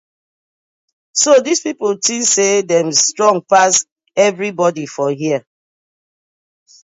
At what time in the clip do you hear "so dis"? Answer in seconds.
1.21-1.59